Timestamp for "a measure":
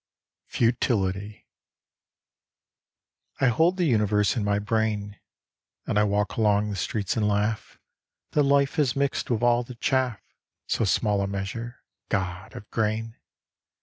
11.21-11.83